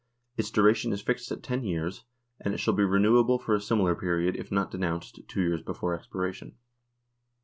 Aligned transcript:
Its 0.35 0.49
duration 0.49 0.91
is 0.91 1.01
fixed 1.03 1.31
at 1.31 1.43
ten 1.43 1.63
years, 1.63 2.05
and 2.39 2.55
it 2.55 2.57
shall 2.57 2.73
be 2.73 2.83
renewable 2.83 3.37
for 3.37 3.53
a 3.53 3.61
similar 3.61 3.93
period 3.93 4.35
if 4.35 4.51
not 4.51 4.71
denounced 4.71 5.19
two 5.27 5.41
years 5.43 5.61
before 5.61 5.93
expiration. 5.93 6.55